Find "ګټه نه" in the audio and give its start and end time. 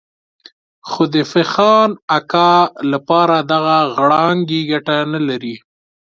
4.71-5.19